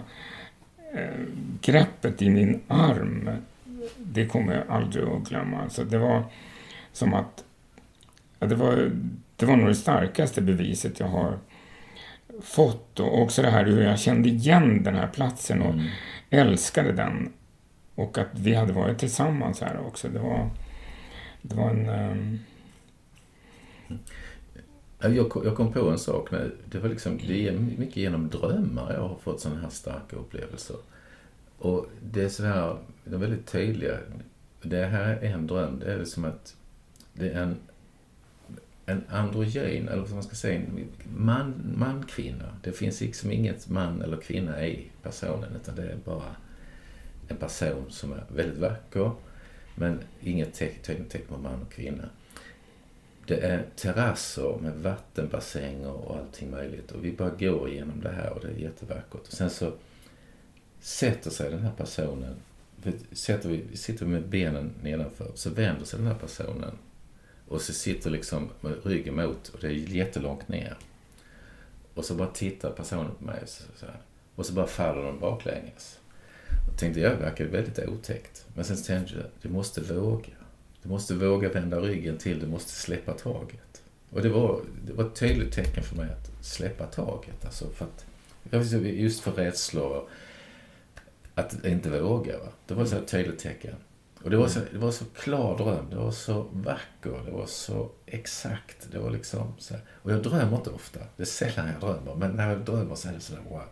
eh, 0.95 1.27
greppet 1.63 2.23
i 2.23 2.31
min 2.31 2.61
arm, 2.69 3.31
det 3.99 4.27
kommer 4.27 4.55
jag 4.55 4.65
aldrig 4.69 5.05
att 5.05 5.29
glömma. 5.29 5.63
Alltså 5.63 5.85
det 5.85 5.99
var 5.99 6.25
som 6.93 7.15
att 7.15 7.45
ja, 8.39 8.47
det, 8.47 8.55
var, 8.55 8.91
det 9.37 9.47
var 9.47 9.57
nog 9.57 9.69
det 9.69 9.75
starkaste 9.75 10.43
beviset 10.43 11.01
jag 11.01 11.09
har 11.09 11.39
fått 12.43 13.01
och 13.01 13.23
också 13.23 13.43
det 13.43 13.51
här 13.51 13.65
hur 13.65 13.83
jag 13.83 13.99
kände 13.99 14.29
igen 14.29 14.83
den 14.83 14.95
här 14.95 15.07
platsen 15.07 15.63
och 15.63 15.73
mm. 15.73 15.87
älskade 16.31 16.93
den. 16.93 17.33
Och 17.95 18.19
att 18.19 18.29
vi 18.33 18.55
hade 18.55 18.73
varit 18.73 18.99
tillsammans 18.99 19.61
här 19.61 19.81
också. 19.87 20.09
Det 20.09 20.19
var, 20.19 20.51
det 21.43 21.57
var 21.57 21.71
en... 21.71 21.89
Um, 21.89 22.39
jag, 25.01 25.33
jag 25.45 25.57
kom 25.57 25.73
på 25.73 25.91
en 25.91 25.99
sak 25.99 26.31
nu. 26.31 26.57
Det 26.71 26.79
var 26.79 26.89
liksom, 26.89 27.19
det 27.19 27.49
är 27.49 27.53
mycket 27.53 27.97
genom 27.97 28.29
drömmar 28.29 28.93
jag 28.93 29.09
har 29.09 29.17
fått 29.23 29.41
sådana 29.41 29.61
här 29.61 29.69
starka 29.69 30.17
upplevelser. 30.17 30.77
Och 31.59 31.87
det 32.03 32.23
är 32.23 32.29
så 32.29 32.45
här, 32.45 32.77
de 33.07 33.15
är 33.15 33.19
väldigt 33.19 33.47
tydliga. 33.47 33.99
Det 34.63 34.87
här 34.87 35.17
är 35.17 35.31
en 35.31 35.47
dröm. 35.47 35.79
Det 35.79 35.93
är 35.93 36.05
som 36.05 36.25
att 36.25 36.57
det 37.13 37.31
är 37.31 37.43
en, 37.43 37.57
en 38.87 39.05
androgyn, 39.09 39.89
eller 39.89 40.03
vad 40.03 40.11
man 40.11 40.23
ska 40.23 40.35
säga, 40.35 40.61
man, 41.17 41.75
man, 41.77 42.07
kvinna. 42.07 42.57
Det 42.63 42.73
finns 42.73 43.01
liksom 43.01 43.33
inget 43.33 43.69
man 43.69 44.03
eller 44.03 44.17
kvinna 44.17 44.67
i 44.67 44.91
personen, 45.03 45.57
utan 45.63 45.77
det 45.77 45.83
är 45.83 45.97
bara 46.05 46.37
en 47.29 47.37
person 47.37 47.85
som 47.89 48.13
är 48.13 48.25
väldigt 48.29 48.59
vacker, 48.59 49.11
men 49.75 50.01
inget 50.21 50.55
tecken 50.55 51.07
på 51.29 51.39
man 51.39 51.63
och 51.63 51.73
kvinna. 51.73 52.09
Det 53.27 53.41
är 53.41 53.65
terrasser 53.77 54.59
med 54.63 54.75
vattenbassänger 54.75 55.93
och 55.93 56.17
allting 56.17 56.51
möjligt. 56.51 56.93
Och 56.93 57.05
vi 57.05 57.13
bara 57.13 57.31
går 57.31 57.69
igenom 57.69 58.01
det 58.01 58.11
här 58.11 58.33
och 58.33 58.41
det 58.41 58.49
är 58.49 58.59
jättevackert. 58.59 59.15
Och 59.15 59.33
sen 59.33 59.51
så 59.51 59.73
sätter 60.81 61.31
sig 61.31 61.51
den 61.51 61.63
här 61.63 61.73
personen, 61.77 62.35
sätter 63.13 63.49
vi, 63.49 63.77
sitter 63.77 64.07
med 64.07 64.29
benen 64.29 64.73
nedanför, 64.83 65.31
så 65.35 65.51
vänder 65.51 65.85
sig 65.85 65.99
den 65.99 66.09
här 66.09 66.15
personen 66.15 66.79
och 67.49 67.61
så 67.61 67.73
sitter 67.73 68.11
liksom 68.11 68.49
med 68.61 68.87
ryggen 68.87 69.17
mot 69.17 69.49
och 69.49 69.61
det 69.61 69.67
är 69.67 69.73
jättelångt 69.73 70.49
ner. 70.49 70.77
Och 71.95 72.05
så 72.05 72.15
bara 72.15 72.29
tittar 72.29 72.71
personen 72.71 73.11
på 73.19 73.25
mig 73.25 73.43
så, 73.47 73.63
så 73.77 73.87
här, 73.87 73.97
och 74.35 74.47
så 74.47 74.53
bara 74.53 74.67
faller 74.67 75.03
de 75.03 75.21
baklänges. 75.21 75.99
Och 76.73 76.79
tänkte 76.79 77.01
jag 77.01 77.17
verkar 77.17 77.45
väldigt 77.45 77.79
otäckt. 77.79 78.47
Men 78.55 78.65
sen 78.65 78.83
tänkte 78.83 79.15
jag, 79.15 79.25
du 79.43 79.49
måste 79.49 79.81
våga. 79.81 80.33
Du 80.83 80.89
måste 80.89 81.15
våga 81.15 81.49
vända 81.49 81.81
ryggen 81.81 82.19
till, 82.19 82.41
du 82.41 82.47
måste 82.47 82.71
släppa 82.71 83.13
taget. 83.13 83.83
Och 84.11 84.23
det 84.23 84.29
var, 84.29 84.61
det 84.87 84.93
var 84.93 85.05
ett 85.05 85.15
tydligt 85.15 85.53
tecken 85.53 85.83
för 85.83 85.97
mig 85.97 86.07
att 86.13 86.45
släppa 86.45 86.87
taget. 86.87 87.45
Alltså 87.45 87.69
för 87.71 87.85
att, 87.85 88.07
just 88.83 89.21
för 89.21 89.33
rädslor, 89.33 90.09
att 91.37 91.65
inte 91.65 92.01
våga. 92.01 92.39
Va? 92.39 92.49
Det 92.67 92.75
var 92.75 92.85
så 92.85 92.97
ett 92.97 93.09
tydligt 93.09 93.39
tecken. 93.39 93.75
Och 94.23 94.31
det 94.31 94.37
var, 94.37 94.49
så, 94.49 94.61
det 94.73 94.79
var 94.79 94.91
så 94.91 95.05
klar 95.05 95.59
dröm, 95.59 95.91
det 95.91 95.97
var 95.97 96.11
så 96.11 96.47
vacker, 96.53 97.23
det 97.25 97.31
var 97.31 97.47
så 97.47 97.91
exakt. 98.07 98.89
Det 98.93 98.99
var 98.99 99.11
liksom 99.11 99.55
så 99.59 99.75
här. 99.75 99.83
Och 100.03 100.13
jag 100.13 100.23
drömmer 100.23 100.57
inte 100.57 100.71
ofta, 100.71 101.01
det 101.17 101.23
är 101.23 101.27
sällan 101.27 101.69
jag 101.69 101.81
drömmer. 101.81 102.15
Men 102.15 102.31
när 102.31 102.49
jag 102.49 102.61
drömmer 102.61 102.95
så 102.95 103.09
är 103.09 103.13
det 103.13 103.21
sådär 103.21 103.43
wow. 103.49 103.63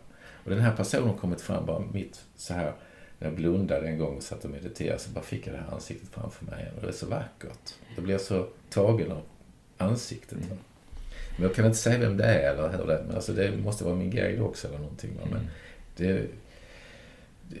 Och 0.43 0.49
den 0.49 0.59
här 0.59 0.75
personen 0.75 1.07
har 1.07 1.15
kommit 1.15 1.41
fram 1.41 1.65
bara 1.65 1.83
mitt 1.93 2.21
så 2.35 2.53
här 2.53 2.73
när 3.19 3.27
jag 3.27 3.35
blundade 3.35 3.87
en 3.87 3.97
gång 3.97 4.17
och 4.17 4.23
satt 4.23 4.45
och 4.45 4.51
mediterade 4.51 4.99
så 4.99 5.09
bara 5.09 5.23
fick 5.23 5.47
jag 5.47 5.55
det 5.55 5.59
här 5.59 5.73
ansiktet 5.75 6.09
framför 6.09 6.45
mig. 6.45 6.71
Och 6.75 6.81
det 6.81 6.87
är 6.87 6.91
så 6.91 7.05
vackert. 7.05 7.73
Då 7.95 8.01
blir 8.01 8.13
jag 8.13 8.21
så 8.21 8.47
tagen 8.69 9.11
av 9.11 9.21
ansiktet. 9.77 10.37
Va? 10.37 10.55
Men 11.37 11.47
jag 11.47 11.55
kan 11.55 11.65
inte 11.65 11.77
säga 11.77 11.99
vem 11.99 12.17
det 12.17 12.25
är 12.25 12.53
eller 12.53 12.69
hur 12.69 12.87
det 12.87 12.93
är. 12.93 13.03
Men 13.03 13.15
alltså 13.15 13.33
det 13.33 13.57
måste 13.57 13.83
vara 13.83 13.95
min 13.95 14.09
guide 14.09 14.41
också 14.41 14.67
eller 14.67 14.77
någonting. 14.77 15.11
Va? 15.17 15.27
Men 15.31 15.47
det, 15.95 16.27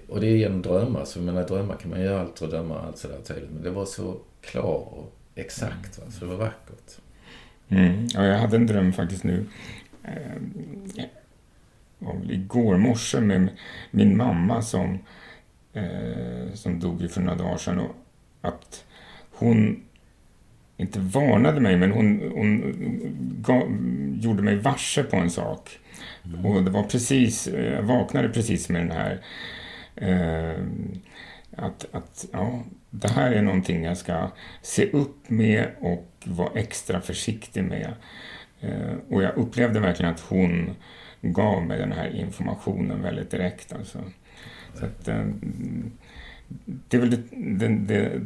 och 0.07 0.21
det 0.21 0.27
är 0.27 0.35
genom 0.35 0.61
drömmar. 0.61 1.05
Så 1.05 1.19
jag 1.19 1.25
menar, 1.25 1.47
drömmar 1.47 1.75
kan 1.75 1.89
man 1.91 2.01
göra 2.01 2.21
allt 2.21 2.41
och 2.41 2.49
drömma 2.49 2.79
allt 2.79 2.97
sådär 2.97 3.19
tydligt. 3.27 3.51
Men 3.51 3.63
det 3.63 3.69
var 3.69 3.85
så 3.85 4.17
klar 4.41 4.87
och 4.93 5.13
exakt. 5.35 5.99
Va? 5.99 6.03
Så 6.11 6.25
det 6.25 6.31
var 6.31 6.37
vackert. 6.37 6.99
Mm. 7.69 8.07
Ja, 8.13 8.25
jag 8.25 8.37
hade 8.37 8.55
en 8.55 8.67
dröm 8.67 8.93
faktiskt 8.93 9.23
nu. 9.23 9.45
Eh, 10.03 11.03
igår 12.29 12.77
morse 12.77 13.21
med 13.21 13.49
min 13.91 14.17
mamma 14.17 14.61
som 14.61 14.99
eh, 15.73 16.53
som 16.53 16.79
dog 16.79 17.01
ju 17.01 17.07
för 17.07 17.21
några 17.21 17.37
dagar 17.37 17.57
sedan. 17.57 17.79
Och 17.79 17.95
att 18.41 18.85
hon 19.31 19.83
inte 20.77 20.99
varnade 20.99 21.61
mig, 21.61 21.77
men 21.77 21.91
hon, 21.91 22.31
hon 22.35 22.75
gav, 23.41 23.77
gjorde 24.21 24.43
mig 24.43 24.55
varse 24.55 25.03
på 25.03 25.17
en 25.17 25.29
sak. 25.29 25.79
Mm. 26.25 26.45
Och 26.45 26.63
det 26.63 26.71
var 26.71 26.83
precis, 26.83 27.47
jag 27.47 27.83
vaknade 27.83 28.29
precis 28.29 28.69
med 28.69 28.81
den 28.81 28.91
här 28.91 29.21
eh, 29.95 30.63
att, 31.55 31.85
att 31.91 32.25
ja, 32.31 32.63
det 32.89 33.11
här 33.11 33.31
är 33.31 33.41
någonting 33.41 33.83
jag 33.83 33.97
ska 33.97 34.29
se 34.61 34.89
upp 34.91 35.29
med 35.29 35.67
och 35.79 36.11
vara 36.25 36.59
extra 36.59 37.01
försiktig 37.01 37.63
med. 37.63 37.93
Eh, 38.61 38.95
och 39.09 39.23
jag 39.23 39.37
upplevde 39.37 39.79
verkligen 39.79 40.13
att 40.13 40.19
hon 40.19 40.75
gav 41.21 41.65
mig 41.65 41.77
den 41.77 41.91
här 41.91 42.15
informationen 42.15 43.01
väldigt 43.01 43.31
direkt. 43.31 43.73
Alltså. 43.73 43.99
Så 44.73 44.85
att, 44.85 45.07
eh, 45.07 45.25
det 46.65 46.97
är 46.97 47.01
väl 47.01 47.09
det, 47.09 47.17
det, 47.31 47.67
det, 47.67 48.21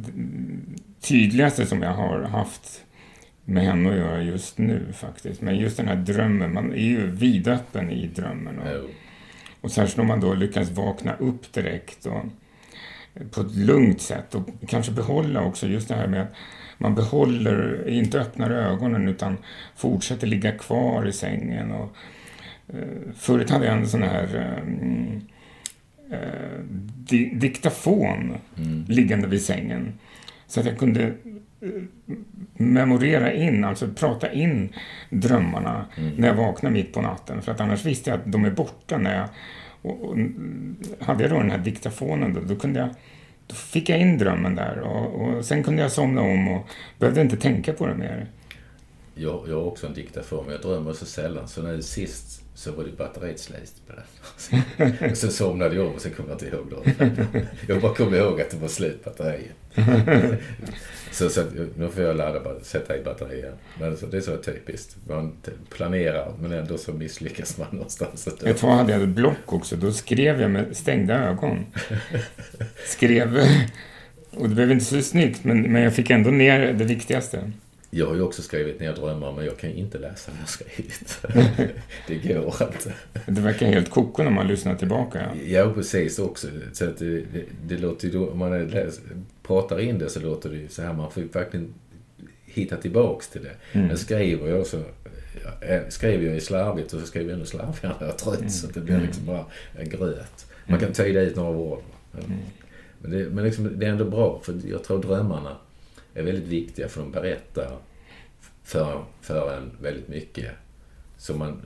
tydligaste 1.01 1.65
som 1.65 1.81
jag 1.81 1.93
har 1.93 2.21
haft 2.21 2.85
med 3.45 3.63
henne 3.63 3.89
att 3.89 3.95
göra 3.95 4.23
just 4.23 4.57
nu 4.57 4.93
faktiskt. 4.93 5.41
Men 5.41 5.57
just 5.57 5.77
den 5.77 5.87
här 5.87 5.95
drömmen, 5.95 6.53
man 6.53 6.71
är 6.71 6.77
ju 6.77 7.07
vidöppen 7.07 7.89
i 7.89 8.07
drömmen. 8.07 8.59
Och, 8.59 8.89
och 9.61 9.71
särskilt 9.71 9.99
om 9.99 10.07
man 10.07 10.19
då 10.19 10.33
lyckas 10.33 10.69
vakna 10.69 11.13
upp 11.13 11.53
direkt 11.53 12.05
och 12.05 12.23
på 13.31 13.41
ett 13.41 13.55
lugnt 13.55 14.01
sätt 14.01 14.35
och 14.35 14.49
kanske 14.67 14.91
behålla 14.91 15.43
också 15.43 15.67
just 15.67 15.87
det 15.87 15.95
här 15.95 16.07
med 16.07 16.21
att 16.21 16.33
man 16.77 16.95
behåller, 16.95 17.89
inte 17.89 18.19
öppnar 18.19 18.49
ögonen 18.49 19.07
utan 19.07 19.37
fortsätter 19.75 20.27
ligga 20.27 20.51
kvar 20.51 21.07
i 21.07 21.13
sängen. 21.13 21.71
Och, 21.71 21.95
eh, 22.67 23.13
förut 23.15 23.49
hade 23.49 23.65
jag 23.65 23.77
en 23.77 23.87
sån 23.87 24.03
här 24.03 24.57
um, 24.63 25.21
eh, 26.11 26.59
di 26.95 27.29
diktafon 27.35 28.37
mm. 28.57 28.85
liggande 28.87 29.27
vid 29.27 29.41
sängen. 29.41 29.93
Så 30.47 30.59
att 30.59 30.65
jag 30.65 30.77
kunde 30.77 31.03
eh, 31.03 31.13
memorera 32.53 33.33
in, 33.33 33.63
alltså 33.63 33.87
prata 33.87 34.31
in 34.31 34.69
drömmarna 35.09 35.85
mm. 35.97 36.11
när 36.15 36.27
jag 36.27 36.35
vaknade 36.35 36.73
mitt 36.73 36.93
på 36.93 37.01
natten. 37.01 37.41
För 37.41 37.51
att 37.51 37.61
annars 37.61 37.85
visste 37.85 38.09
jag 38.09 38.19
att 38.19 38.31
de 38.31 38.45
är 38.45 38.51
borta 38.51 38.97
när 38.97 39.17
jag... 39.17 39.29
Och, 39.81 40.03
och, 40.03 40.17
hade 40.99 41.23
jag 41.23 41.31
då 41.31 41.37
den 41.37 41.51
här 41.51 41.57
diktafonen 41.57 42.33
då, 42.33 42.41
då 42.41 42.55
kunde 42.55 42.79
jag... 42.79 42.89
Då 43.47 43.55
fick 43.55 43.89
jag 43.89 43.99
in 43.99 44.17
drömmen 44.17 44.55
där 44.55 44.79
och, 44.79 45.21
och 45.21 45.45
sen 45.45 45.63
kunde 45.63 45.81
jag 45.81 45.91
somna 45.91 46.21
om 46.21 46.47
och 46.47 46.69
behövde 46.99 47.21
inte 47.21 47.37
tänka 47.37 47.73
på 47.73 47.87
det 47.87 47.95
mer. 47.95 48.27
Jag, 49.19 49.45
jag 49.47 49.55
har 49.55 49.63
också 49.63 49.87
en 49.87 49.93
diktafon, 49.93 50.45
men 50.45 50.53
jag 50.53 50.61
drömmer 50.61 50.93
så 50.93 51.05
sällan. 51.05 51.47
Så 51.47 51.61
när 51.61 51.73
det 51.73 51.83
sist 51.83 52.43
så 52.59 52.71
var 52.71 52.83
det 52.83 52.97
batteriet 52.97 53.39
släst 53.39 53.81
på 53.87 53.93
den. 53.93 55.15
sen 55.15 55.31
somnade 55.31 55.75
jag 55.75 55.87
och 55.95 56.01
sen 56.01 56.11
kom 56.11 56.25
jag 56.27 56.35
inte 56.35 56.47
ihåg 56.47 56.73
det. 56.85 57.47
Jag 57.67 57.81
bara 57.81 57.93
kom 57.93 58.15
ihåg 58.15 58.41
att 58.41 58.49
det 58.49 58.57
var 58.57 58.67
slut 58.67 59.03
batteriet. 59.03 59.55
så, 61.11 61.29
så 61.29 61.43
nu 61.75 61.89
får 61.89 62.03
jag 62.03 62.17
ladda, 62.17 62.59
sätta 62.61 62.97
i 62.97 63.03
batteriet. 63.03 63.55
Men 63.79 63.97
det 64.11 64.17
är 64.17 64.21
så 64.21 64.37
typiskt. 64.37 64.95
Man 65.07 65.33
planerar 65.69 66.33
men 66.41 66.51
ändå 66.51 66.77
så 66.77 66.93
misslyckas 66.93 67.57
man 67.57 67.67
någonstans. 67.71 68.27
Jag 68.43 68.57
tror 68.57 68.71
jag 68.71 68.77
hade 68.77 68.93
ett 68.93 69.09
block 69.09 69.53
också. 69.53 69.75
Då 69.75 69.91
skrev 69.91 70.41
jag 70.41 70.51
med 70.51 70.77
stängda 70.77 71.13
ögon. 71.13 71.65
Skrev, 72.85 73.39
och 74.31 74.49
det 74.49 74.55
blev 74.55 74.71
inte 74.71 74.85
så 74.85 75.01
snyggt 75.01 75.43
men, 75.43 75.61
men 75.61 75.81
jag 75.81 75.93
fick 75.93 76.09
ändå 76.09 76.29
ner 76.29 76.73
det 76.73 76.85
viktigaste. 76.85 77.51
Jag 77.91 78.07
har 78.07 78.15
ju 78.15 78.21
också 78.21 78.41
skrivit 78.41 78.79
ner 78.79 78.93
drömmar, 78.93 79.31
men 79.31 79.45
jag 79.45 79.57
kan 79.57 79.69
inte 79.69 79.97
läsa 79.97 80.31
vad 80.31 80.41
jag 80.41 80.49
skrivit. 80.49 81.19
det 82.07 82.15
går 82.15 82.55
inte. 82.61 82.93
Det 83.25 83.41
verkar 83.41 83.67
helt 83.67 83.89
koko 83.89 84.23
när 84.23 84.31
man 84.31 84.47
lyssnar 84.47 84.75
tillbaka. 84.75 85.19
Ja, 85.19 85.41
ja 85.45 85.73
precis 85.73 86.19
också. 86.19 86.47
Så 86.73 86.85
att 86.85 86.97
det, 86.97 87.17
det, 87.19 87.43
det 87.67 87.77
låter 87.77 88.07
ju, 88.07 88.17
om 88.17 88.37
man 88.37 88.67
läs, 88.67 88.99
pratar 89.43 89.79
in 89.79 89.99
det 89.99 90.09
så 90.09 90.19
låter 90.19 90.49
det 90.49 90.55
ju 90.55 90.67
så 90.67 90.81
här, 90.81 90.93
man 90.93 91.11
får 91.11 91.23
ju 91.23 91.29
verkligen 91.29 91.73
hitta 92.45 92.77
tillbaks 92.77 93.29
till 93.29 93.43
det. 93.43 93.55
Mm. 93.71 93.87
Men 93.87 93.97
skriver 93.97 94.49
jag 94.49 94.67
så 94.67 94.83
skriver 95.89 96.25
jag 96.25 96.33
ju 96.33 96.41
slarvigt 96.41 96.93
och 96.93 96.99
så 96.99 97.05
skriver 97.05 97.29
jag 97.29 97.35
ännu 97.35 97.45
slarvigare 97.45 97.95
när 97.99 98.07
jag 98.07 98.15
är 98.15 98.17
trött. 98.17 98.39
Mm. 98.39 98.49
Så 98.49 98.67
det 98.67 98.79
blir 98.79 98.99
liksom 98.99 99.25
bara 99.25 99.45
en 99.75 99.89
gröt. 99.89 100.45
Man 100.65 100.79
kan 100.79 100.93
tyda 100.93 101.21
ut 101.21 101.35
några 101.35 101.57
ord. 101.57 101.79
Men, 102.11 102.23
mm. 102.23 102.37
men, 102.99 103.11
det, 103.11 103.29
men 103.29 103.43
liksom, 103.43 103.79
det 103.79 103.85
är 103.85 103.89
ändå 103.89 104.05
bra, 104.05 104.41
för 104.43 104.55
jag 104.71 104.83
tror 104.83 105.01
drömmarna 105.01 105.57
är 106.13 106.23
väldigt 106.23 106.47
viktiga 106.47 106.89
för 106.89 107.01
de 107.01 107.11
berättar 107.11 107.77
för, 108.63 109.05
för 109.21 109.57
en 109.57 109.71
väldigt 109.81 110.07
mycket 110.07 110.51
som 111.17 111.39
man 111.39 111.61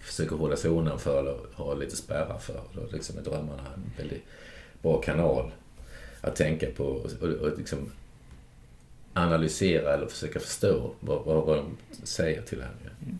försöker 0.00 0.36
hålla 0.36 0.56
sig 0.56 0.70
undan 0.70 0.98
för 0.98 1.20
eller 1.20 1.38
ha 1.54 1.74
lite 1.74 1.96
spärrar 1.96 2.38
för. 2.38 2.60
Då 2.74 2.80
liksom 2.92 3.18
är 3.18 3.22
drömmarna 3.22 3.62
en 3.74 3.92
väldigt 3.98 4.24
bra 4.82 5.00
kanal 5.00 5.52
att 6.20 6.36
tänka 6.36 6.66
på 6.76 6.84
och, 6.84 7.10
och, 7.20 7.28
och 7.28 7.58
liksom 7.58 7.90
analysera 9.12 9.94
eller 9.94 10.06
försöka 10.06 10.40
förstå 10.40 10.94
vad, 11.00 11.24
vad, 11.24 11.46
vad 11.46 11.56
de 11.56 11.76
säger 12.02 12.42
till 12.42 12.60
en. 12.60 12.68
Mm. 13.02 13.18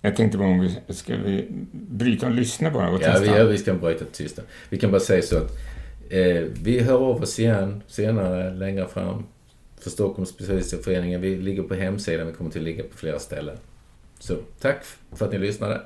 Jag 0.00 0.16
tänkte 0.16 0.38
bara 0.38 0.48
om 0.48 0.60
vi 0.60 0.94
ska 0.94 1.16
vi 1.16 1.48
bryta 1.72 2.26
och 2.26 2.32
lyssna 2.32 2.70
bara 2.70 2.90
och 2.90 3.02
ja, 3.02 3.12
testa? 3.12 3.38
Ja, 3.38 3.44
vi 3.44 3.58
ska 3.58 3.74
bryta 3.74 4.04
tysta. 4.04 4.42
Vi 4.68 4.78
kan 4.78 4.90
bara 4.90 5.00
säga 5.00 5.22
så 5.22 5.38
att 5.38 5.50
Eh, 6.10 6.42
vi 6.62 6.80
hör 6.80 6.98
av 6.98 7.22
oss 7.22 7.38
igen 7.38 7.82
senare, 7.86 8.54
längre 8.54 8.88
fram, 8.88 9.24
för 9.80 9.90
Stockholms 9.90 10.28
specialistföreningen. 10.28 11.20
Vi 11.20 11.36
ligger 11.36 11.62
på 11.62 11.74
hemsidan, 11.74 12.26
vi 12.26 12.32
kommer 12.32 12.50
till 12.50 12.60
att 12.60 12.64
ligga 12.64 12.82
på 12.82 12.96
flera 12.96 13.18
ställen. 13.18 13.56
Så 14.18 14.36
tack 14.60 14.84
för 15.12 15.26
att 15.26 15.32
ni 15.32 15.38
lyssnade. 15.38 15.80